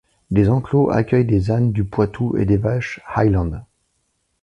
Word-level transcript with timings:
Des 0.31 0.49
enclos 0.49 0.89
accueillent 0.89 1.25
des 1.27 1.51
ânes 1.51 1.71
du 1.71 1.83
Poitou 1.83 2.35
et 2.35 2.45
des 2.45 2.57
vaches 2.57 3.01
Highland. 3.05 3.65